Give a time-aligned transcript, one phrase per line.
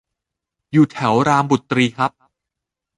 [0.71, 2.11] อยู่แถวรามบุตรีครับ